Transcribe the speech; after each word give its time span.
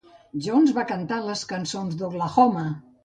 Jones 0.45 0.71
va 0.77 0.85
cantar 0.91 1.19
les 1.27 1.43
cançons 1.53 2.01
Oklahoma! 2.09 2.65